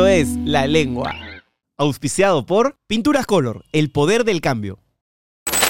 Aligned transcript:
Esto 0.00 0.06
es 0.08 0.28
La 0.46 0.66
Lengua. 0.66 1.14
Auspiciado 1.76 2.46
por 2.46 2.78
Pinturas 2.86 3.26
Color, 3.26 3.66
el 3.70 3.90
poder 3.90 4.24
del 4.24 4.40
cambio. 4.40 4.78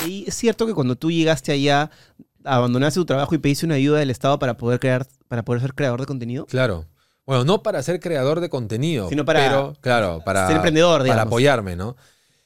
Y 0.06 0.24
es 0.28 0.36
cierto 0.36 0.68
que 0.68 0.72
cuando 0.72 0.94
tú 0.94 1.10
llegaste 1.10 1.50
allá, 1.50 1.90
abandonaste 2.44 3.00
tu 3.00 3.06
trabajo 3.06 3.34
y 3.34 3.38
pediste 3.38 3.66
una 3.66 3.74
ayuda 3.74 3.98
del 3.98 4.08
Estado 4.08 4.38
para 4.38 4.56
poder 4.56 4.78
crear, 4.78 5.04
para 5.26 5.44
poder 5.44 5.62
ser 5.62 5.74
creador 5.74 5.98
de 5.98 6.06
contenido. 6.06 6.46
Claro. 6.46 6.84
Bueno, 7.26 7.42
no 7.44 7.64
para 7.64 7.82
ser 7.82 7.98
creador 7.98 8.38
de 8.38 8.48
contenido, 8.48 9.08
Sino 9.08 9.24
para 9.24 9.40
pero, 9.40 9.76
claro, 9.80 10.22
para, 10.24 10.46
ser 10.46 10.54
emprendedor, 10.54 11.00
para 11.00 11.04
digamos. 11.06 11.26
apoyarme, 11.26 11.74
¿no? 11.74 11.96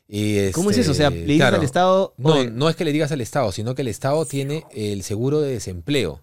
Y 0.09 0.53
¿Cómo 0.53 0.71
es 0.71 0.79
este, 0.79 0.91
eso? 0.91 0.93
O 0.93 0.95
sea, 0.95 1.11
le 1.11 1.21
dices 1.21 1.37
claro, 1.37 1.59
al 1.59 1.65
Estado. 1.65 2.15
No, 2.17 2.33
"Oye, 2.33 2.51
no 2.51 2.71
es 2.71 2.77
que 2.77 2.87
le 2.87 2.93
digas 2.93 3.13
al 3.13 3.21
Estado, 3.21 3.53
sino 3.53 3.75
que 3.75 3.83
el 3.83 3.89
Estado 3.89 4.25
tiene 4.25 4.65
el 4.73 5.03
seguro 5.03 5.43
de 5.43 5.51
desempleo. 5.53 6.23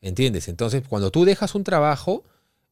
¿Entiendes? 0.00 0.48
Entonces, 0.48 0.84
cuando 0.88 1.10
tú 1.10 1.26
dejas 1.26 1.54
un 1.54 1.64
trabajo, 1.64 2.24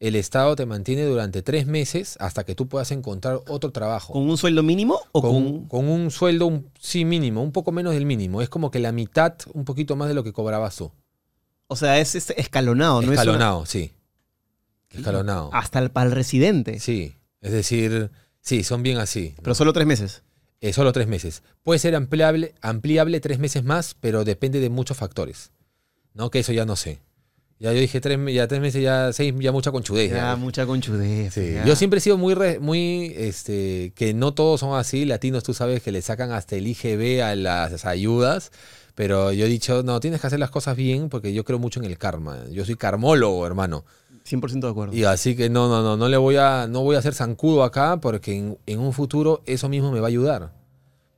el 0.07 0.17
Estado 0.17 0.55
te 0.57 0.67
mantiene 0.67 1.05
durante 1.05 1.43
tres 1.43 1.67
meses 1.67 2.17
hasta 2.21 2.45
que 2.45 2.55
tú 2.55 2.69
puedas 2.69 2.91
encontrar 2.91 3.41
otro 3.49 3.71
trabajo. 3.73 4.13
¿Con 4.13 4.29
un 4.29 4.37
sueldo 4.37 4.63
mínimo 4.63 5.01
o 5.13 5.23
con, 5.23 5.33
con, 5.33 5.69
con 5.69 5.89
un 5.89 6.11
sueldo, 6.11 6.47
un- 6.47 6.71
sí, 6.81 7.05
mínimo, 7.05 7.43
un 7.43 7.53
poco 7.53 7.73
menos 7.73 7.95
del 7.95 8.05
mínimo. 8.07 8.43
Es 8.43 8.49
como 8.49 8.71
que 8.71 8.79
la 8.81 8.93
mitad, 8.93 9.35
un 9.53 9.65
poquito 9.65 9.97
más 9.97 10.09
de 10.09 10.15
lo 10.15 10.25
que 10.25 10.33
cobrabas 10.33 10.77
tú. 10.77 10.93
O 11.69 11.77
sea, 11.77 11.99
es, 12.01 12.15
es 12.15 12.31
escalonado, 12.37 12.97
¿no? 12.97 13.01
es 13.03 13.07
una- 13.09 13.15
Escalonado, 13.15 13.67
sí. 13.67 13.93
Escalonado. 14.91 15.51
hasta 15.53 15.79
el, 15.81 15.91
para 15.91 16.07
el 16.09 16.13
residente. 16.15 16.79
Sí. 16.81 17.17
Es 17.41 17.53
decir, 17.53 18.11
sí, 18.41 18.63
son 18.63 18.83
bien 18.83 18.99
así. 18.99 19.35
Pero 19.43 19.55
solo 19.55 19.73
tres 19.73 19.87
meses. 19.87 20.23
Eh, 20.61 20.73
solo 20.73 20.93
tres 20.93 21.09
meses. 21.09 21.43
Puede 21.63 21.79
ser 21.79 21.95
ampliable, 21.95 22.55
ampliable 22.63 23.21
tres 23.21 23.39
meses 23.39 23.65
más, 23.65 23.95
pero 24.01 24.25
depende 24.25 24.61
de 24.61 24.71
muchos 24.71 24.97
factores. 24.97 25.51
¿No? 26.15 26.31
Que 26.31 26.39
eso 26.39 26.53
ya 26.53 26.65
no 26.65 26.77
sé. 26.77 27.01
Ya 27.61 27.73
yo 27.73 27.81
dije 27.81 28.01
tres, 28.01 28.19
ya 28.35 28.47
tres 28.49 28.61
meses, 28.61 28.83
ya 28.83 29.13
seis, 29.13 29.33
ya 29.39 29.53
mucha 29.53 29.71
conchudez. 29.73 30.11
Ya, 30.11 30.17
ya. 30.17 30.37
mucha 30.37 30.67
conchudez. 30.67 31.33
Sí. 31.33 31.53
ya. 31.55 31.65
Yo 31.65 31.77
siempre 31.77 31.99
he 31.99 32.01
sido 32.01 32.19
muy, 32.19 32.35
re- 32.35 32.59
muy, 32.59 33.15
este, 33.17 33.93
que 33.95 34.13
no 34.13 34.35
todos 34.35 34.61
son 34.61 34.77
así. 34.79 35.05
Latinos, 35.05 35.45
tú 35.45 35.55
sabes 35.55 35.83
que 35.83 35.93
le 35.93 36.03
sacan 36.03 36.33
hasta 36.33 36.57
el 36.57 36.67
IGB 36.67 37.23
a 37.23 37.35
las 37.37 37.85
ayudas. 37.87 38.51
Pero 38.97 39.33
yo 39.33 39.47
he 39.47 39.49
dicho, 39.49 39.83
no, 39.83 39.99
tienes 40.01 40.21
que 40.21 40.27
hacer 40.27 40.39
las 40.39 40.51
cosas 40.51 40.77
bien 40.77 41.09
porque 41.09 41.33
yo 41.33 41.45
creo 41.45 41.59
mucho 41.59 41.81
en 41.81 41.87
el 41.87 41.97
karma. 41.99 42.39
Yo 42.51 42.65
soy 42.65 42.77
carmólogo, 42.77 43.47
hermano. 43.47 43.85
100% 44.29 44.61
de 44.61 44.69
acuerdo. 44.71 44.95
Y 44.95 45.05
así 45.05 45.35
que 45.37 45.51
no, 45.51 45.69
no, 45.69 45.83
no, 45.83 45.97
no 45.97 46.09
le 46.09 46.17
voy 46.17 46.37
a, 46.37 46.67
no 46.69 46.83
voy 46.83 46.97
a 46.97 46.99
hacer 47.01 47.15
zancudo 47.15 47.63
acá 47.65 47.99
porque 48.01 48.37
en, 48.37 48.59
en 48.67 48.79
un 48.79 48.93
futuro 48.93 49.43
eso 49.47 49.69
mismo 49.69 49.91
me 49.91 50.01
va 50.01 50.07
a 50.07 50.09
ayudar. 50.09 50.53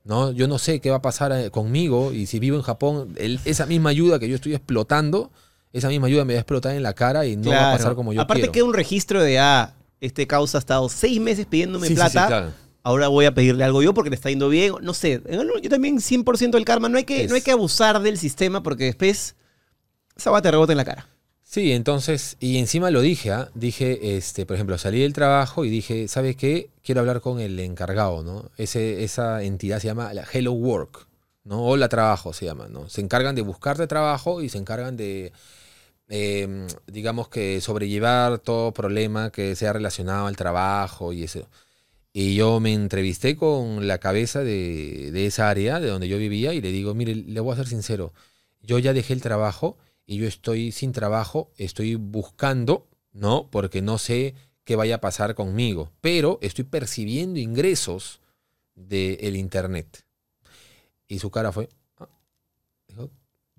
¿no? 0.03 0.31
Yo 0.31 0.47
no 0.47 0.57
sé 0.57 0.79
qué 0.79 0.89
va 0.89 0.97
a 0.97 1.01
pasar 1.01 1.31
eh, 1.33 1.49
conmigo 1.51 2.13
y 2.13 2.25
si 2.27 2.39
vivo 2.39 2.55
en 2.57 2.63
Japón, 2.63 3.13
el- 3.17 3.39
esa 3.45 3.65
misma 3.65 3.89
ayuda 3.89 4.19
que 4.19 4.27
yo 4.29 4.35
estoy 4.35 4.53
explotando, 4.55 5.31
esa 5.77 5.89
misma 5.89 6.07
ayuda 6.07 6.25
me 6.25 6.33
va 6.33 6.39
a 6.39 6.41
explotar 6.41 6.75
en 6.75 6.83
la 6.83 6.93
cara 6.93 7.25
y 7.25 7.35
no 7.35 7.51
va 7.51 7.73
a 7.73 7.77
pasar 7.77 7.95
como 7.95 8.13
yo 8.13 8.21
Aparte 8.21 8.41
quiero. 8.41 8.51
queda 8.53 8.63
un 8.65 8.73
registro 8.73 9.23
de, 9.23 9.39
ah, 9.39 9.73
este 10.01 10.27
causa 10.27 10.57
ha 10.57 10.59
estado 10.59 10.87
seis 10.89 11.19
meses 11.19 11.45
pidiéndome 11.45 11.87
Sí, 11.87 11.95
plata, 11.95 12.09
sí, 12.21 12.27
claro. 12.27 12.51
ahora 12.83 13.07
voy 13.07 13.25
a 13.25 13.33
pedirle 13.33 13.63
algo 13.63 13.81
yo 13.81 13.93
porque 13.93 14.09
le 14.09 14.15
está 14.15 14.29
yendo 14.29 14.49
bien. 14.49 14.73
No 14.81 14.93
sé, 14.93 15.21
yo 15.61 15.69
también 15.69 15.97
100% 15.97 16.51
del 16.51 16.65
karma. 16.65 16.89
No 16.89 16.97
hay, 16.97 17.03
que, 17.03 17.23
Es- 17.23 17.29
no 17.29 17.35
hay 17.35 17.41
que 17.41 17.51
abusar 17.51 18.01
del 18.01 18.17
sistema 18.17 18.61
porque 18.63 18.85
después 18.85 19.35
esa 20.15 20.31
va 20.31 20.41
te 20.41 20.51
rebota 20.51 20.73
en 20.73 20.77
la 20.77 20.85
cara. 20.85 21.07
Sí, 21.43 21.71
entonces, 21.71 22.35
y 22.41 22.57
encima 22.57 22.91
lo 22.91 22.99
dije, 23.01 23.31
¿ah? 23.31 23.49
dije, 23.55 24.17
este, 24.17 24.45
por 24.45 24.55
ejemplo, 24.55 24.77
salí 24.77 24.99
del 24.99 25.13
trabajo 25.13 25.63
y 25.63 25.69
dije, 25.69 26.09
¿sabes 26.09 26.35
qué? 26.35 26.69
Quiero 26.83 26.99
hablar 26.99 27.21
con 27.21 27.39
el 27.39 27.57
encargado, 27.61 28.21
¿no? 28.21 28.51
Ese, 28.57 29.05
esa 29.05 29.41
entidad 29.43 29.79
se 29.79 29.87
llama 29.87 30.13
la 30.13 30.25
Hello 30.29 30.51
Work, 30.51 31.07
¿no? 31.45 31.63
O 31.63 31.77
la 31.77 31.87
Trabajo 31.87 32.33
se 32.33 32.43
llama, 32.45 32.67
¿no? 32.67 32.89
Se 32.89 32.99
encargan 32.99 33.33
de 33.33 33.43
buscarte 33.43 33.87
trabajo 33.87 34.41
y 34.41 34.49
se 34.49 34.57
encargan 34.57 34.97
de, 34.97 35.31
eh, 36.09 36.67
digamos 36.87 37.29
que 37.29 37.61
sobrellevar 37.61 38.39
todo 38.39 38.73
problema 38.73 39.31
que 39.31 39.55
sea 39.55 39.73
relacionado 39.73 40.27
al 40.27 40.35
trabajo 40.37 41.13
y 41.13 41.23
eso. 41.23 41.49
Y 42.13 42.35
yo 42.35 42.59
me 42.59 42.73
entrevisté 42.73 43.35
con 43.37 43.87
la 43.87 43.99
cabeza 43.99 44.43
de, 44.43 45.11
de 45.11 45.25
esa 45.27 45.49
área, 45.49 45.79
de 45.79 45.89
donde 45.89 46.07
yo 46.07 46.17
vivía, 46.17 46.53
y 46.53 46.61
le 46.61 46.71
digo, 46.71 46.93
mire, 46.95 47.15
le 47.15 47.39
voy 47.39 47.53
a 47.53 47.57
ser 47.57 47.67
sincero, 47.67 48.13
yo 48.61 48.79
ya 48.79 48.93
dejé 48.93 49.13
el 49.13 49.21
trabajo 49.21 49.77
y 50.05 50.17
yo 50.17 50.27
estoy 50.27 50.71
sin 50.71 50.93
trabajo, 50.93 51.51
estoy 51.57 51.95
buscando, 51.95 52.87
¿no? 53.11 53.49
Porque 53.51 53.81
no 53.81 53.97
sé 53.97 54.35
qué 54.63 54.75
vaya 54.75 54.95
a 54.95 55.01
pasar 55.01 55.35
conmigo, 55.35 55.91
pero 56.01 56.39
estoy 56.41 56.65
percibiendo 56.65 57.39
ingresos 57.39 58.21
del 58.75 59.35
Internet. 59.35 60.05
Y 61.07 61.19
su 61.19 61.29
cara 61.31 61.51
fue, 61.51 61.69
"Ah". 61.97 62.07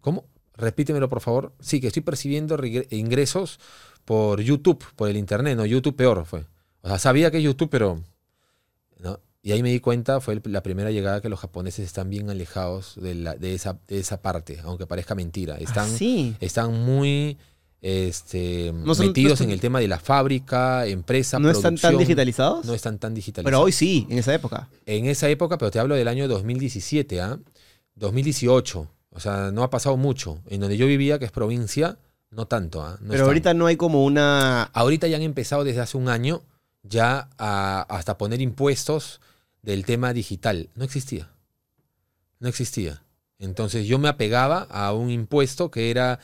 ¿cómo? 0.00 0.24
Repítemelo, 0.58 1.08
por 1.08 1.20
favor. 1.20 1.52
Sí, 1.60 1.80
que 1.80 1.86
estoy 1.86 2.02
percibiendo 2.02 2.58
ingresos 2.90 3.58
por 4.04 4.40
YouTube, 4.42 4.84
por 4.96 5.08
el 5.08 5.16
Internet, 5.16 5.56
no, 5.56 5.64
YouTube 5.64 5.96
peor 5.96 6.26
fue. 6.26 6.44
O 6.82 6.88
sea, 6.88 6.98
sabía 6.98 7.30
que 7.30 7.40
YouTube, 7.40 7.70
pero... 7.70 8.02
¿no? 9.00 9.20
Y 9.40 9.52
ahí 9.52 9.62
me 9.62 9.70
di 9.70 9.78
cuenta, 9.80 10.20
fue 10.20 10.40
la 10.44 10.62
primera 10.62 10.90
llegada 10.90 11.20
que 11.20 11.28
los 11.28 11.38
japoneses 11.38 11.86
están 11.86 12.10
bien 12.10 12.28
alejados 12.28 12.94
de, 13.00 13.14
la- 13.14 13.34
de 13.36 13.54
esa, 13.54 13.78
de 13.86 13.98
esa 14.00 14.20
parte, 14.20 14.58
aunque 14.64 14.86
parezca 14.86 15.14
mentira. 15.14 15.56
Están, 15.56 15.88
Ah, 15.88 15.96
sí. 15.96 16.34
están 16.40 16.74
muy 16.84 17.38
este, 17.80 18.72
No 18.74 18.94
son- 18.96 19.06
metidos 19.06 19.30
no 19.30 19.34
están- 19.34 19.46
en 19.48 19.52
el 19.52 19.60
tema 19.60 19.78
de 19.78 19.86
la 19.86 20.00
fábrica, 20.00 20.84
empresa, 20.86 21.38
¿No 21.38 21.48
están 21.50 21.76
tan 21.76 21.96
digitalizados? 21.96 22.66
No 22.66 22.74
están 22.74 22.98
tan 22.98 23.14
digitalizados. 23.14 23.44
Pero 23.48 23.62
hoy 23.62 23.70
sí, 23.70 24.06
en 24.10 24.18
esa 24.18 24.34
época. 24.34 24.68
En 24.84 25.06
esa 25.06 25.28
época, 25.28 25.56
pero 25.56 25.70
te 25.70 25.78
hablo 25.78 25.94
del 25.94 26.08
año 26.08 26.26
2017, 26.26 27.20
¿ah? 27.20 27.38
2018. 27.94 28.88
O 29.18 29.20
sea, 29.20 29.50
no 29.50 29.64
ha 29.64 29.70
pasado 29.70 29.96
mucho. 29.96 30.38
En 30.46 30.60
donde 30.60 30.76
yo 30.76 30.86
vivía, 30.86 31.18
que 31.18 31.24
es 31.24 31.32
provincia, 31.32 31.98
no 32.30 32.46
tanto. 32.46 32.84
¿ah? 32.84 32.98
No 33.00 33.10
Pero 33.10 33.24
ahorita 33.24 33.52
no 33.52 33.66
hay 33.66 33.76
como 33.76 34.04
una... 34.04 34.62
Ahorita 34.62 35.08
ya 35.08 35.16
han 35.16 35.24
empezado 35.24 35.64
desde 35.64 35.80
hace 35.80 35.96
un 35.96 36.08
año 36.08 36.42
ya 36.84 37.28
a, 37.36 37.82
hasta 37.88 38.16
poner 38.16 38.40
impuestos 38.40 39.20
del 39.60 39.84
tema 39.84 40.12
digital. 40.12 40.68
No 40.76 40.84
existía. 40.84 41.32
No 42.38 42.48
existía. 42.48 43.02
Entonces 43.40 43.88
yo 43.88 43.98
me 43.98 44.08
apegaba 44.08 44.68
a 44.70 44.92
un 44.92 45.10
impuesto 45.10 45.72
que 45.72 45.90
era 45.90 46.20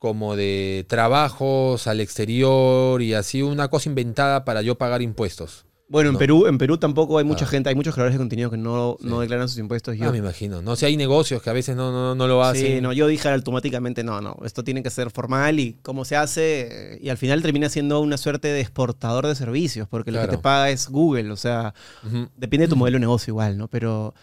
como 0.00 0.34
de 0.34 0.84
trabajos 0.88 1.86
al 1.86 2.00
exterior 2.00 3.00
y 3.02 3.14
así 3.14 3.40
una 3.40 3.68
cosa 3.68 3.88
inventada 3.88 4.44
para 4.44 4.62
yo 4.62 4.78
pagar 4.78 5.00
impuestos. 5.00 5.64
Bueno, 5.88 6.08
en 6.08 6.12
No. 6.14 6.18
Perú, 6.18 6.46
en 6.46 6.56
Perú 6.56 6.78
tampoco 6.78 7.18
hay 7.18 7.24
mucha 7.24 7.44
Ah. 7.44 7.48
gente, 7.48 7.68
hay 7.68 7.74
muchos 7.74 7.92
creadores 7.92 8.14
de 8.14 8.18
contenido 8.18 8.50
que 8.50 8.56
no, 8.56 8.96
Sí. 8.98 9.06
no 9.06 9.20
declaran 9.20 9.46
sus 9.48 9.58
impuestos. 9.58 9.94
Yo, 9.98 10.08
Ah, 10.08 10.12
me 10.12 10.18
imagino. 10.18 10.62
No 10.62 10.74
sé, 10.74 10.86
hay 10.86 10.96
negocios 10.96 11.42
que 11.42 11.50
a 11.50 11.52
veces 11.52 11.76
no, 11.76 11.92
no, 11.92 12.14
no 12.14 12.26
lo 12.26 12.42
hacen. 12.42 12.66
Sí, 12.76 12.80
no, 12.80 12.94
yo 12.94 13.06
dije 13.06 13.28
automáticamente, 13.28 14.02
no, 14.02 14.22
no, 14.22 14.36
esto 14.42 14.64
tiene 14.64 14.82
que 14.82 14.88
ser 14.88 15.10
formal 15.10 15.60
y 15.60 15.74
cómo 15.82 16.06
se 16.06 16.16
hace, 16.16 16.98
y 17.02 17.10
al 17.10 17.18
final 17.18 17.42
termina 17.42 17.68
siendo 17.68 18.00
una 18.00 18.16
suerte 18.16 18.48
de 18.48 18.60
exportador 18.60 19.26
de 19.26 19.34
servicios, 19.34 19.86
porque 19.86 20.12
lo 20.12 20.20
que 20.22 20.28
te 20.28 20.38
paga 20.38 20.70
es 20.70 20.88
Google, 20.88 21.30
o 21.30 21.36
sea, 21.36 21.74
depende 22.36 22.66
de 22.66 22.68
tu 22.70 22.76
modelo 22.76 22.96
de 22.96 23.00
negocio 23.00 23.32
igual, 23.32 23.58
¿no? 23.58 23.68
Pero 23.68 24.14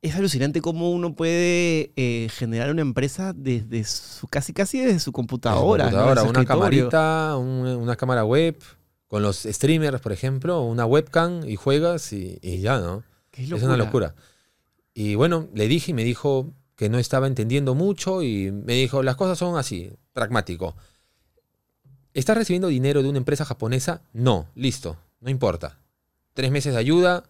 es 0.00 0.14
alucinante 0.14 0.60
cómo 0.60 0.92
uno 0.92 1.14
puede 1.16 1.92
eh, 1.96 2.28
generar 2.30 2.70
una 2.70 2.82
empresa 2.82 3.32
desde 3.34 3.82
su, 3.84 4.28
casi 4.28 4.52
casi 4.52 4.78
desde 4.78 5.00
su 5.00 5.10
computadora. 5.10 5.84
computadora, 5.84 6.14
Desde 6.20 6.26
su 6.26 6.30
una 6.30 6.40
escritorio. 6.42 6.88
camarita, 6.90 7.36
un- 7.38 7.82
una 7.82 7.96
cámara 7.96 8.24
web, 8.24 8.54
con 9.08 9.22
los 9.22 9.42
streamers, 9.42 10.00
por 10.00 10.12
ejemplo, 10.12 10.62
una 10.62 10.86
webcam 10.86 11.48
y 11.48 11.56
juegas 11.56 12.12
y, 12.12 12.38
y 12.42 12.60
ya, 12.60 12.78
¿no? 12.78 13.04
Qué 13.30 13.42
Es 13.42 13.62
una 13.62 13.76
locura. 13.76 14.14
Y 14.94 15.16
bueno, 15.16 15.48
le 15.54 15.68
dije 15.68 15.90
y 15.90 15.94
me 15.94 16.04
dijo 16.04 16.52
que 16.76 16.88
no 16.88 16.98
estaba 16.98 17.26
entendiendo 17.26 17.74
mucho 17.74 18.22
y 18.22 18.50
me 18.50 18.74
dijo, 18.74 19.02
las 19.02 19.16
cosas 19.16 19.38
son 19.38 19.56
así, 19.58 19.92
pragmático. 20.12 20.76
¿Estás 22.12 22.36
recibiendo 22.36 22.68
dinero 22.68 23.02
de 23.02 23.08
una 23.08 23.18
empresa 23.18 23.44
japonesa? 23.44 24.02
No, 24.12 24.48
listo, 24.54 24.96
no 25.20 25.30
importa. 25.30 25.78
Tres 26.32 26.50
meses 26.50 26.72
de 26.74 26.78
ayuda, 26.78 27.24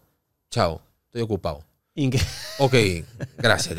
chao, 0.51 0.83
estoy 1.07 1.23
ocupado. 1.23 1.65
¿Y 1.97 2.05
en, 2.05 2.11
qué, 2.11 2.19
Ok, 2.59 2.75
gracias. 3.39 3.79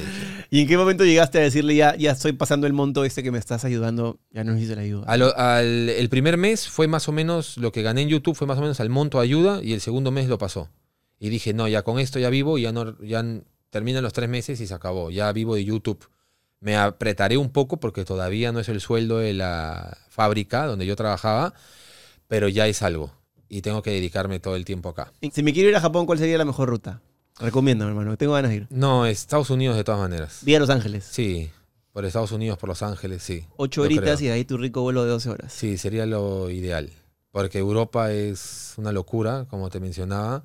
y 0.50 0.62
en 0.62 0.68
qué 0.68 0.78
momento 0.78 1.04
llegaste 1.04 1.38
a 1.38 1.42
decirle 1.42 1.76
ya, 1.76 1.96
ya 1.98 2.12
estoy 2.12 2.32
pasando 2.32 2.66
el 2.66 2.72
monto 2.72 3.04
este 3.04 3.24
que 3.24 3.32
me 3.32 3.38
estás 3.38 3.66
ayudando, 3.66 4.20
ya 4.32 4.44
no 4.46 4.54
necesito 4.54 4.76
la 4.78 4.84
ayuda? 4.84 5.04
A 5.08 5.18
lo- 5.18 5.38
al- 5.38 5.90
el 5.90 6.10
primer 6.10 6.38
mes 6.38 6.70
fue 6.70 6.88
más 6.88 7.10
o 7.10 7.12
menos, 7.12 7.58
lo 7.58 7.74
que 7.74 7.82
gané 7.82 8.04
en 8.04 8.10
YouTube 8.10 8.36
fue 8.36 8.48
más 8.48 8.58
o 8.58 8.62
menos 8.62 8.80
al 8.80 8.90
monto 8.90 9.20
ayuda 9.20 9.62
y 9.62 9.74
el 9.74 9.82
segundo 9.82 10.12
mes 10.12 10.28
lo 10.30 10.38
pasó. 10.38 10.70
Y 11.20 11.28
dije, 11.30 11.54
no, 11.54 11.68
ya 11.68 11.82
con 11.82 12.00
esto 12.00 12.18
ya 12.20 12.30
vivo, 12.30 12.58
ya 12.58 12.72
no, 12.72 12.98
ya 13.02 13.24
terminan 13.70 14.02
los 14.04 14.14
tres 14.14 14.30
meses 14.30 14.62
y 14.62 14.68
se 14.68 14.74
acabó, 14.74 15.12
ya 15.12 15.30
vivo 15.34 15.56
de 15.56 15.66
YouTube. 15.66 16.08
Me 16.62 16.78
apretaré 16.78 17.36
un 17.36 17.50
poco 17.50 17.82
porque 17.82 18.06
todavía 18.06 18.54
no 18.54 18.60
es 18.62 18.70
el 18.70 18.80
sueldo 18.80 19.18
de 19.20 19.34
la 19.34 19.98
fábrica 20.10 20.66
donde 20.68 20.86
yo 20.86 20.96
trabajaba, 20.96 21.54
pero 22.28 22.48
ya 22.48 22.66
es 22.68 22.82
algo. 22.82 23.12
Y 23.50 23.62
tengo 23.62 23.82
que 23.82 23.92
dedicarme 23.92 24.40
todo 24.40 24.56
el 24.56 24.64
tiempo 24.64 24.90
acá. 24.90 25.12
Si 25.34 25.44
me 25.44 25.52
quiero 25.54 25.70
ir 25.70 25.76
a 25.76 25.82
Japón, 25.82 26.06
¿cuál 26.06 26.18
sería 26.18 26.38
la 26.38 26.46
mejor 26.46 26.70
ruta? 26.70 27.02
Recomiéndame, 27.40 27.92
hermano, 27.92 28.18
tengo 28.18 28.34
ganas 28.34 28.52
de 28.52 28.58
ir. 28.58 28.68
No, 28.70 29.06
Estados 29.06 29.50
Unidos 29.50 29.76
de 29.76 29.84
todas 29.84 30.00
maneras. 30.00 30.40
Vía 30.44 30.60
Los 30.60 30.70
Ángeles. 30.70 31.06
Sí, 31.10 31.52
por 31.92 32.06
Estados 32.06 32.32
Unidos, 32.32 32.58
por 32.58 32.70
Los 32.70 32.82
Ángeles, 32.82 33.24
sí. 33.24 33.46
Ocho 33.58 33.82
horitas 33.82 34.22
y 34.22 34.28
de 34.28 34.32
ahí 34.34 34.46
tu 34.46 34.58
rico 34.58 34.82
vuelo 34.82 35.04
de 35.04 35.10
12 35.12 35.30
horas. 35.30 35.52
Sí, 35.54 35.78
sería 35.78 36.06
lo 36.06 36.50
ideal. 36.50 36.92
Porque 37.32 37.58
Europa 37.60 38.12
es 38.14 38.74
una 38.78 38.92
locura, 38.94 39.46
como 39.50 39.70
te 39.70 39.80
mencionaba. 39.82 40.44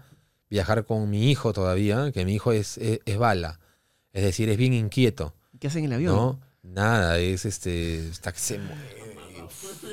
Viajar 0.48 0.84
con 0.84 1.08
mi 1.08 1.30
hijo 1.30 1.52
todavía, 1.52 2.10
que 2.10 2.24
mi 2.24 2.34
hijo 2.34 2.50
es, 2.50 2.76
es, 2.78 2.98
es 3.04 3.18
bala. 3.18 3.60
Es 4.12 4.24
decir, 4.24 4.48
es 4.48 4.56
bien 4.56 4.72
inquieto. 4.72 5.32
¿Qué 5.60 5.68
hacen 5.68 5.84
en 5.84 5.92
el 5.92 5.96
avión? 5.96 6.16
¿No? 6.16 6.40
Nada, 6.64 7.18
es 7.20 7.44
este. 7.44 8.08
Está 8.08 8.32
que 8.32 8.40
se 8.40 8.58
mueve. 8.58 8.74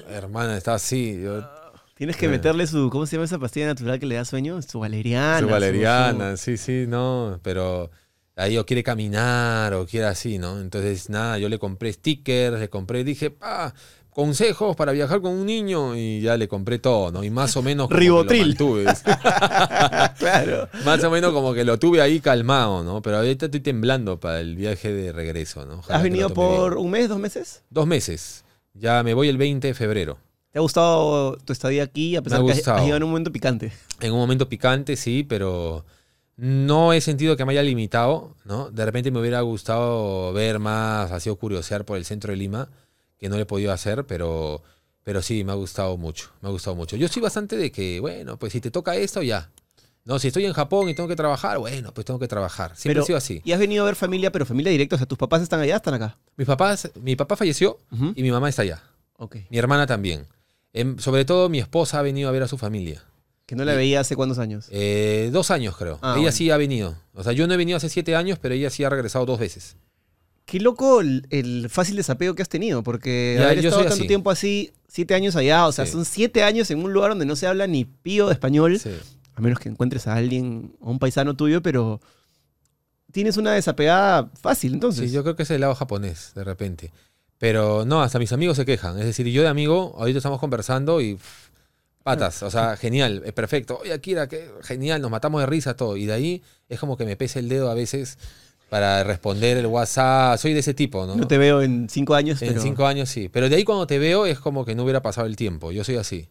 Hermana, 0.09 0.57
está 0.57 0.73
así. 0.73 1.21
yo- 1.21 1.43
Tienes 1.97 2.15
que 2.17 2.27
meterle 2.27 2.67
su, 2.67 2.89
¿cómo 2.91 3.05
se 3.05 3.15
llama 3.15 3.25
esa 3.25 3.39
pastilla 3.39 3.65
natural 3.67 3.99
que 3.99 4.05
le 4.05 4.15
da 4.15 4.25
sueño? 4.25 4.61
Su 4.61 4.79
valeriana. 4.79 5.39
Su 5.39 5.45
su- 5.45 5.51
valeriana, 5.51 6.37
sí, 6.37 6.57
sí, 6.57 6.85
no, 6.87 7.39
pero 7.41 7.89
ahí 8.35 8.57
o 8.57 8.65
quiere 8.65 8.83
caminar 8.83 9.73
o 9.73 9.85
quiere 9.87 10.05
así, 10.05 10.37
¿no? 10.37 10.59
Entonces, 10.59 11.09
nada, 11.09 11.39
yo 11.39 11.49
le 11.49 11.57
compré 11.57 11.91
stickers, 11.91 12.59
le 12.59 12.69
compré, 12.69 13.03
dije, 13.03 13.35
ah, 13.41 13.73
consejos 14.11 14.75
para 14.75 14.91
viajar 14.91 15.21
con 15.21 15.31
un 15.31 15.45
niño 15.47 15.95
y 15.95 16.21
ya 16.21 16.37
le 16.37 16.47
compré 16.47 16.77
todo, 16.79 17.11
¿no? 17.11 17.23
Y 17.23 17.29
más 17.31 17.55
o 17.57 17.61
menos 17.63 17.87
como 17.87 17.99
que 17.99 18.05
lo 18.05 18.23
Ribotril. 18.23 18.55
claro. 20.17 20.69
más 20.85 21.03
o 21.03 21.11
menos 21.11 21.33
como 21.33 21.53
que 21.53 21.63
lo 21.63 21.79
tuve 21.79 22.01
ahí 22.01 22.19
calmado, 22.19 22.83
¿no? 22.83 23.01
Pero 23.01 23.17
ahorita 23.17 23.45
estoy 23.45 23.61
temblando 23.61 24.19
para 24.19 24.39
el 24.39 24.55
viaje 24.55 24.91
de 24.93 25.11
regreso, 25.11 25.65
¿no? 25.65 25.79
Ojalá 25.79 25.97
¿Has 25.97 26.03
venido 26.03 26.27
bien. 26.29 26.35
por 26.35 26.77
un 26.77 26.91
mes, 26.91 27.09
dos 27.09 27.19
meses? 27.19 27.63
Dos 27.69 27.87
meses. 27.87 28.43
Ya 28.73 29.01
me 29.03 29.13
voy 29.13 29.29
el 29.29 29.37
20 29.37 29.67
de 29.67 29.73
febrero. 29.73 30.17
¿Te 30.57 30.59
ha 30.59 30.63
gustado 30.63 31.37
tu 31.37 31.53
estadía 31.53 31.83
aquí 31.83 32.15
a 32.15 32.23
pesar 32.23 32.41
ha 32.41 32.45
que 32.45 32.51
has- 32.53 32.67
has 32.67 32.81
llegado 32.81 32.97
en 32.97 33.03
un 33.03 33.09
momento 33.11 33.31
picante? 33.31 33.71
En 33.99 34.11
un 34.11 34.17
momento 34.17 34.49
picante, 34.49 34.95
sí, 34.95 35.23
pero 35.23 35.85
no 36.35 36.93
he 36.93 37.01
sentido 37.01 37.37
que 37.37 37.45
me 37.45 37.51
haya 37.51 37.61
limitado, 37.61 38.33
¿no? 38.43 38.71
De 38.71 38.83
repente 38.83 39.11
me 39.11 39.19
hubiera 39.19 39.39
gustado 39.41 40.33
ver 40.33 40.57
más, 40.57 41.11
así 41.11 41.29
o 41.29 41.35
curiosear 41.35 41.85
por 41.85 41.95
el 41.97 42.05
centro 42.05 42.31
de 42.31 42.37
Lima, 42.37 42.69
que 43.19 43.29
no 43.29 43.35
lo 43.35 43.43
he 43.43 43.45
podido 43.45 43.71
hacer, 43.71 44.05
pero, 44.07 44.63
pero 45.03 45.21
sí, 45.21 45.43
me 45.43 45.51
ha 45.51 45.55
gustado 45.55 45.95
mucho, 45.95 46.31
me 46.41 46.49
ha 46.49 46.51
gustado 46.51 46.75
mucho. 46.75 46.95
Yo 46.95 47.07
soy 47.07 47.21
bastante 47.21 47.55
de 47.55 47.71
que, 47.71 47.99
bueno, 47.99 48.37
pues 48.39 48.51
si 48.53 48.59
te 48.59 48.71
toca 48.71 48.95
esto, 48.95 49.21
ya. 49.21 49.51
No, 50.05 50.17
si 50.17 50.29
estoy 50.29 50.45
en 50.47 50.53
Japón 50.53 50.89
y 50.89 50.95
tengo 50.95 51.07
que 51.07 51.15
trabajar, 51.15 51.59
bueno, 51.59 51.93
pues 51.93 52.03
tengo 52.05 52.19
que 52.19 52.27
trabajar. 52.27 52.71
Siempre 52.75 52.93
Pero- 52.95 53.03
he 53.03 53.05
sido 53.05 53.17
así. 53.19 53.41
Y 53.45 53.51
has 53.51 53.59
venido 53.59 53.83
a 53.83 53.85
ver 53.85 53.95
familia, 53.95 54.31
pero 54.31 54.43
familia 54.47 54.71
directa, 54.71 54.95
o 54.95 54.97
sea, 54.97 55.05
tus 55.05 55.19
papás 55.19 55.43
están 55.43 55.59
allá, 55.59 55.75
están 55.75 55.93
acá. 55.93 56.17
Mis 56.35 56.47
papás, 56.47 56.89
mi 56.99 57.15
papá 57.15 57.35
falleció 57.35 57.77
y 58.15 58.23
mi 58.23 58.31
mamá 58.31 58.49
está 58.49 58.63
allá. 58.63 58.81
Ok. 59.17 59.35
Mi 59.51 59.59
hermana 59.59 59.85
también. 59.85 60.25
Em, 60.79 60.97
sobre 60.99 61.25
todo 61.25 61.49
mi 61.49 61.59
esposa 61.59 61.99
ha 61.99 62.01
venido 62.01 62.29
a 62.29 62.31
ver 62.31 62.43
a 62.43 62.47
su 62.47 62.57
familia. 62.57 63.03
Que 63.45 63.55
no 63.55 63.63
la 63.63 63.73
veía 63.73 64.01
hace 64.01 64.15
cuántos 64.15 64.39
años. 64.39 64.67
Eh, 64.71 65.29
dos 65.31 65.51
años 65.51 65.77
creo. 65.77 65.99
Ah, 66.01 66.11
ella 66.13 66.21
bueno. 66.23 66.31
sí 66.33 66.51
ha 66.51 66.57
venido. 66.57 66.95
O 67.13 67.23
sea, 67.23 67.31
yo 67.31 67.47
no 67.47 67.53
he 67.53 67.57
venido 67.57 67.77
hace 67.77 67.87
siete 67.89 68.15
años, 68.15 68.37
pero 68.41 68.53
ella 68.53 68.69
sí 68.69 68.83
ha 68.83 68.89
regresado 68.89 69.25
dos 69.25 69.39
veces. 69.39 69.77
Qué 70.45 70.59
loco 70.59 71.01
el, 71.01 71.25
el 71.29 71.69
fácil 71.69 71.95
desapego 71.95 72.35
que 72.35 72.41
has 72.41 72.49
tenido, 72.49 72.83
porque 72.83 73.35
Ya, 73.39 73.45
haber 73.45 73.61
yo 73.61 73.69
estado 73.69 73.83
tanto 73.85 73.95
así. 73.99 74.07
tiempo 74.07 74.29
así, 74.31 74.71
siete 74.87 75.13
años 75.15 75.35
allá, 75.35 75.65
o 75.67 75.71
sea, 75.71 75.85
Sí. 75.85 75.93
son 75.93 76.05
siete 76.05 76.43
años 76.43 76.69
en 76.71 76.83
un 76.83 76.93
lugar 76.93 77.11
donde 77.11 77.25
no 77.25 77.35
se 77.35 77.47
habla 77.47 77.67
ni 77.67 77.85
pío 77.85 78.27
de 78.27 78.33
español, 78.33 78.79
Sí. 78.79 78.91
a 79.35 79.41
menos 79.41 79.59
que 79.59 79.69
encuentres 79.69 80.07
a 80.07 80.15
alguien, 80.15 80.73
a 80.81 80.89
un 80.89 80.99
paisano 80.99 81.35
tuyo, 81.35 81.61
pero 81.61 81.99
tienes 83.11 83.37
una 83.37 83.53
desapegada 83.53 84.29
fácil, 84.41 84.73
entonces. 84.73 85.09
Sí, 85.09 85.15
yo 85.15 85.23
creo 85.23 85.35
que 85.35 85.43
es 85.43 85.51
el 85.51 85.61
lado 85.61 85.75
japonés, 85.75 86.31
de 86.35 86.43
repente. 86.43 86.91
Pero 87.37 87.85
no, 87.85 88.01
hasta 88.01 88.19
mis 88.19 88.33
amigos 88.33 88.57
se 88.57 88.65
quejan. 88.65 88.97
Es 88.99 89.05
decir, 89.05 89.27
yo 89.27 89.41
de 89.41 89.47
amigo, 89.47 89.95
ahorita 89.97 90.17
estamos 90.17 90.39
conversando 90.39 91.01
y 91.01 91.15
pff, 91.15 91.49
patas, 92.03 92.41
o 92.41 92.49
sea, 92.49 92.77
genial, 92.77 93.21
es 93.25 93.33
perfecto. 93.33 93.79
Oye, 93.81 93.93
Akira, 93.93 94.27
qué 94.27 94.49
genial, 94.63 95.01
nos 95.01 95.11
matamos 95.11 95.41
de 95.41 95.45
risa 95.45 95.75
todo. 95.75 95.97
Y 95.97 96.05
de 96.05 96.13
ahí 96.13 96.43
es 96.69 96.79
como 96.79 96.97
que 96.97 97.05
me 97.05 97.15
pesa 97.15 97.39
el 97.39 97.49
dedo 97.49 97.69
a 97.69 97.73
veces 97.73 98.17
para 98.69 99.03
responder 99.03 99.57
el 99.57 99.67
WhatsApp. 99.67 100.37
Soy 100.39 100.53
de 100.53 100.59
ese 100.59 100.73
tipo, 100.73 101.05
¿no? 101.05 101.15
No 101.15 101.27
te 101.27 101.37
veo 101.37 101.61
en 101.61 101.89
cinco 101.89 102.15
años, 102.15 102.41
en 102.41 102.49
pero 102.49 102.61
cinco 102.61 102.85
años 102.85 103.09
sí. 103.09 103.29
Pero 103.29 103.49
de 103.49 103.55
ahí 103.55 103.63
cuando 103.63 103.87
te 103.87 103.99
veo 103.99 104.25
es 104.25 104.39
como 104.39 104.65
que 104.65 104.73
no 104.73 104.83
hubiera 104.83 105.01
pasado 105.01 105.27
el 105.27 105.35
tiempo. 105.35 105.71
Yo 105.71 105.83
soy 105.83 105.97
así. 105.97 106.29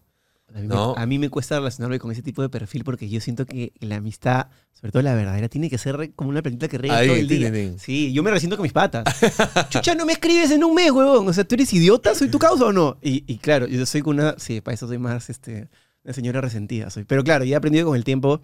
A 0.54 0.60
mí, 0.60 0.68
no. 0.68 0.94
me, 0.94 1.02
a 1.02 1.06
mí 1.06 1.18
me 1.18 1.28
cuesta 1.28 1.56
relacionarme 1.56 1.98
con 1.98 2.10
ese 2.12 2.22
tipo 2.22 2.40
de 2.40 2.48
perfil 2.48 2.84
porque 2.84 3.08
yo 3.08 3.20
siento 3.20 3.46
que 3.46 3.72
la 3.80 3.96
amistad, 3.96 4.46
sobre 4.72 4.92
todo 4.92 5.02
la 5.02 5.14
verdadera, 5.14 5.48
tiene 5.48 5.68
que 5.68 5.76
ser 5.76 6.12
como 6.14 6.30
una 6.30 6.40
plantita 6.40 6.68
que 6.68 6.78
rega 6.78 7.04
todo 7.04 7.16
el 7.16 7.28
día. 7.28 7.52
Sí, 7.78 8.12
yo 8.12 8.22
me 8.22 8.30
resiento 8.30 8.56
con 8.56 8.62
mis 8.62 8.72
patas. 8.72 9.04
Chucha, 9.70 9.94
no 9.94 10.06
me 10.06 10.12
escribes 10.12 10.50
en 10.50 10.64
un 10.64 10.74
mes, 10.74 10.90
huevón. 10.90 11.28
O 11.28 11.32
sea, 11.32 11.44
¿tú 11.44 11.56
eres 11.56 11.72
idiota? 11.72 12.14
¿Soy 12.14 12.28
tu 12.28 12.38
causa 12.38 12.66
o 12.66 12.72
no? 12.72 12.96
Y, 13.02 13.24
y 13.26 13.38
claro, 13.38 13.66
yo 13.66 13.84
soy 13.86 14.02
una... 14.06 14.36
Sí, 14.38 14.60
para 14.60 14.74
eso 14.74 14.86
soy 14.86 14.98
más, 14.98 15.30
este... 15.30 15.68
Una 16.04 16.12
señora 16.12 16.40
resentida 16.40 16.88
soy. 16.90 17.02
Pero 17.02 17.24
claro, 17.24 17.44
ya 17.44 17.54
he 17.54 17.56
aprendido 17.56 17.86
con 17.86 17.96
el 17.96 18.04
tiempo 18.04 18.40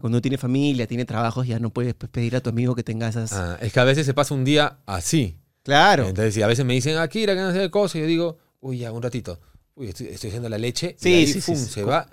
cuando 0.00 0.16
uno 0.16 0.22
tiene 0.22 0.38
familia, 0.38 0.86
tiene 0.86 1.04
trabajos, 1.04 1.46
ya 1.46 1.58
no 1.58 1.70
puedes 1.70 1.94
pues, 1.94 2.10
pedir 2.10 2.34
a 2.34 2.40
tu 2.40 2.48
amigo 2.48 2.74
que 2.74 2.82
tenga 2.82 3.08
esas... 3.08 3.34
Ah, 3.34 3.58
es 3.60 3.72
que 3.72 3.80
a 3.80 3.84
veces 3.84 4.06
se 4.06 4.14
pasa 4.14 4.34
un 4.34 4.44
día 4.44 4.78
así. 4.86 5.36
Claro. 5.62 6.08
Entonces, 6.08 6.42
a 6.42 6.46
veces 6.46 6.64
me 6.64 6.72
dicen, 6.72 6.96
Akira, 6.96 7.34
que 7.34 7.40
no 7.40 7.52
sé 7.52 7.70
cosa, 7.70 7.98
yo 7.98 8.06
digo, 8.06 8.38
uy, 8.60 8.78
ya, 8.78 8.90
un 8.90 9.02
ratito. 9.02 9.38
Uy, 9.74 9.88
estoy, 9.88 10.08
estoy 10.08 10.28
haciendo 10.28 10.48
la 10.48 10.58
leche. 10.58 10.96
Sí, 10.98 11.10
y 11.10 11.14
ahí, 11.14 11.26
sí, 11.26 11.34
sí, 11.34 11.40
fum, 11.40 11.56
sí. 11.56 11.70
se 11.70 11.84
va. 11.84 12.08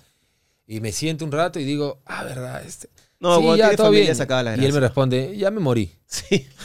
Y 0.67 0.81
me 0.81 0.91
siento 0.91 1.25
un 1.25 1.31
rato 1.31 1.59
y 1.59 1.65
digo, 1.65 2.01
ah, 2.05 2.23
verdad. 2.23 2.63
Este... 2.65 2.89
no, 3.19 3.55
ya, 3.55 3.75
todo 3.75 3.91
bien. 3.91 4.15
la 4.17 4.57
y 4.57 4.65
él 4.65 4.73
me 4.73 4.79
responde, 4.79 5.35
ya 5.37 5.51
me 5.51 5.59
morí. 5.59 5.91
Sí. 6.05 6.47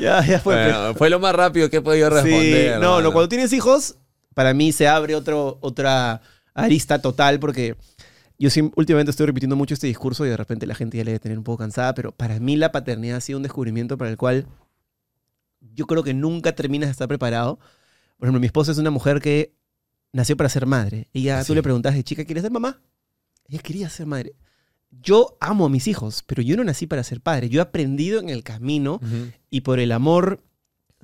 Ya, 0.00 0.24
ya 0.24 0.40
fue. 0.40 0.54
pues. 0.54 0.74
Bueno, 0.74 0.94
fue 0.94 1.10
lo 1.10 1.20
más 1.20 1.34
rápido 1.34 1.68
que 1.70 1.76
he 1.76 1.82
podido 1.82 2.10
responder. 2.10 2.80
no, 2.80 3.00
no, 3.00 3.12
cuando 3.12 3.28
tienes 3.28 3.52
hijos, 3.52 3.96
para 4.34 4.54
mí 4.54 4.72
se 4.72 4.88
abre 4.88 5.14
otro, 5.14 5.58
otra 5.60 6.22
arista 6.54 7.00
total 7.00 7.38
porque 7.38 7.76
yo 8.38 8.50
sí, 8.50 8.70
últimamente 8.76 9.10
estoy 9.10 9.26
repitiendo 9.26 9.56
mucho 9.56 9.74
este 9.74 9.88
discurso 9.88 10.24
y 10.24 10.28
de 10.28 10.36
repente 10.36 10.66
la 10.66 10.74
gente 10.74 10.96
ya 10.96 11.04
le 11.04 11.10
debe 11.10 11.20
tener 11.20 11.38
un 11.38 11.44
poco 11.44 11.58
cansada, 11.58 11.94
pero 11.94 12.12
para 12.12 12.38
mí 12.38 12.56
la 12.56 12.70
paternidad 12.72 13.18
ha 13.18 13.20
sido 13.20 13.38
un 13.38 13.42
descubrimiento 13.42 13.98
para 13.98 14.10
el 14.10 14.16
cual 14.16 14.46
yo 15.60 15.86
creo 15.86 16.04
que 16.04 16.14
nunca 16.14 16.54
terminas 16.54 16.88
de 16.88 16.92
estar 16.92 17.08
preparado. 17.08 17.58
Por 18.18 18.26
ejemplo, 18.26 18.40
mi 18.40 18.46
esposa 18.46 18.72
es 18.72 18.78
una 18.78 18.90
mujer 18.90 19.20
que 19.20 19.54
nació 20.12 20.36
para 20.36 20.48
ser 20.48 20.66
madre. 20.66 21.08
Ella, 21.12 21.40
Ah, 21.40 21.44
tú 21.44 21.54
le 21.54 21.62
preguntas 21.62 21.94
de 21.94 22.02
chica, 22.04 22.24
¿quieres 22.24 22.42
ser 22.42 22.50
mamá? 22.52 22.80
Ella 23.48 23.60
quería 23.62 23.88
ser 23.88 24.06
madre. 24.06 24.34
Yo 24.90 25.36
amo 25.40 25.66
a 25.66 25.68
mis 25.68 25.86
hijos, 25.86 26.22
pero 26.26 26.42
yo 26.42 26.56
no 26.56 26.64
nací 26.64 26.86
para 26.86 27.04
ser 27.04 27.20
padre. 27.20 27.48
Yo 27.48 27.60
he 27.60 27.62
aprendido 27.62 28.20
en 28.20 28.28
el 28.30 28.42
camino 28.42 29.00
y 29.50 29.60
por 29.60 29.78
el 29.80 29.92
amor 29.92 30.42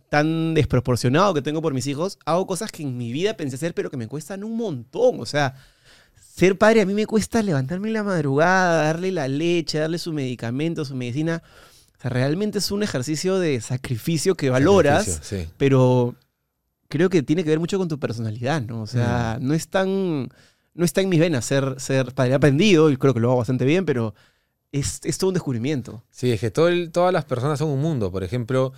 tan 0.08 0.54
desproporcionado 0.54 1.34
que 1.34 1.42
tengo 1.42 1.60
por 1.60 1.74
mis 1.74 1.86
hijos, 1.86 2.18
hago 2.24 2.46
cosas 2.46 2.70
que 2.70 2.82
en 2.82 2.96
mi 2.96 3.12
vida 3.12 3.36
pensé 3.36 3.56
hacer, 3.56 3.74
pero 3.74 3.90
que 3.90 3.96
me 3.96 4.06
cuestan 4.08 4.42
un 4.44 4.56
montón. 4.56 5.20
O 5.20 5.26
sea, 5.26 5.54
ser 6.34 6.56
padre 6.56 6.80
a 6.82 6.86
mí 6.86 6.94
me 6.94 7.06
cuesta 7.06 7.42
levantarme 7.42 7.88
en 7.88 7.94
la 7.94 8.04
madrugada, 8.04 8.84
darle 8.84 9.12
la 9.12 9.28
leche, 9.28 9.78
darle 9.78 9.98
su 9.98 10.12
medicamento, 10.12 10.84
su 10.84 10.94
medicina. 10.94 11.42
O 11.98 12.00
sea, 12.00 12.10
realmente 12.10 12.58
es 12.58 12.70
un 12.70 12.82
ejercicio 12.82 13.38
de 13.38 13.60
sacrificio 13.60 14.34
que 14.34 14.50
valoras, 14.50 15.04
Sacrificio, 15.06 15.38
sí. 15.44 15.50
pero 15.58 16.14
creo 16.96 17.10
que 17.10 17.22
tiene 17.24 17.42
que 17.42 17.50
ver 17.50 17.58
mucho 17.58 17.76
con 17.76 17.88
tu 17.88 17.98
personalidad, 17.98 18.62
¿no? 18.62 18.82
O 18.82 18.86
sea, 18.86 19.38
no 19.40 19.52
es 19.52 19.66
tan... 19.68 20.28
No 20.74 20.84
está 20.84 21.00
en 21.02 21.08
mis 21.08 21.18
venas 21.20 21.44
ser, 21.44 21.74
ser 21.78 22.14
padre. 22.14 22.34
Aprendido 22.34 22.90
y 22.90 22.96
creo 22.96 23.12
que 23.14 23.20
lo 23.20 23.28
hago 23.30 23.38
bastante 23.38 23.64
bien, 23.64 23.84
pero 23.84 24.14
es, 24.72 25.00
es 25.04 25.18
todo 25.18 25.28
un 25.30 25.34
descubrimiento. 25.34 26.02
Sí, 26.10 26.30
es 26.32 26.40
que 26.40 26.50
todo 26.50 26.68
el- 26.68 26.90
todas 26.92 27.12
las 27.12 27.24
personas 27.24 27.58
son 27.58 27.68
un 27.70 27.80
mundo. 27.80 28.10
Por 28.12 28.22
ejemplo, 28.24 28.72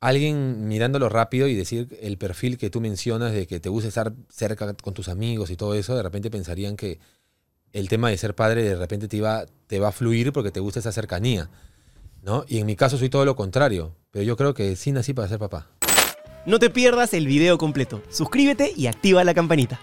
alguien 0.00 0.66
mirándolo 0.68 1.08
rápido 1.08 1.46
y 1.48 1.54
decir 1.54 1.98
el 2.00 2.18
perfil 2.18 2.56
que 2.56 2.70
tú 2.70 2.80
mencionas 2.80 3.32
de 3.32 3.46
que 3.46 3.60
te 3.60 3.68
gusta 3.68 3.88
estar 3.88 4.12
cerca 4.28 4.72
con 4.74 4.94
tus 4.94 5.08
amigos 5.08 5.50
y 5.50 5.56
todo 5.56 5.74
eso, 5.74 5.94
de 5.96 6.02
repente 6.02 6.30
pensarían 6.30 6.76
que 6.76 6.98
el 7.72 7.88
tema 7.88 8.10
de 8.10 8.16
ser 8.18 8.34
padre 8.34 8.62
de 8.62 8.74
repente 8.76 9.06
te, 9.08 9.16
iba, 9.16 9.44
te 9.66 9.78
va 9.78 9.88
a 9.88 9.92
fluir 9.92 10.32
porque 10.32 10.50
te 10.50 10.60
gusta 10.60 10.80
esa 10.80 10.92
cercanía. 10.92 11.48
¿no? 12.22 12.44
Y 12.48 12.58
en 12.58 12.66
mi 12.66 12.76
caso 12.76 12.98
soy 12.98 13.08
todo 13.08 13.24
lo 13.24 13.34
contrario. 13.36 13.94
Pero 14.10 14.24
yo 14.24 14.36
creo 14.36 14.52
que 14.52 14.74
sí 14.76 14.90
nací 14.92 15.14
para 15.14 15.28
ser 15.28 15.38
papá. 15.38 15.68
No 16.46 16.58
te 16.58 16.70
pierdas 16.70 17.12
el 17.12 17.26
video 17.26 17.58
completo. 17.58 18.02
Suscríbete 18.08 18.72
y 18.74 18.86
activa 18.86 19.22
la 19.24 19.34
campanita. 19.34 19.78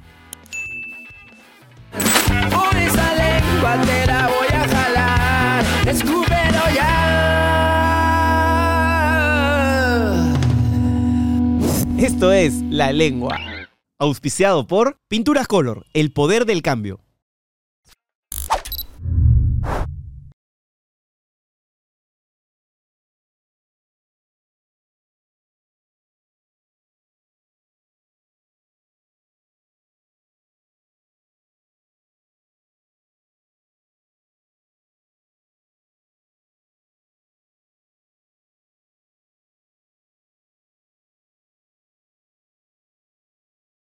Por 1.92 2.76
esa 2.76 3.14
lengua 3.16 3.80
te 3.86 4.08
la 4.08 4.28
voy 4.28 4.48
a 4.52 4.68
jalar. 4.68 5.64
Escúpelo 5.88 6.60
ya. 6.76 6.94
Esto 12.00 12.32
es 12.32 12.56
La 12.64 12.92
Lengua. 12.92 13.38
Auspiciado 14.00 14.66
por 14.66 15.00
Pinturas 15.08 15.48
Color, 15.48 15.86
el 15.94 16.12
poder 16.12 16.46
del 16.46 16.64
cambio. 16.64 17.07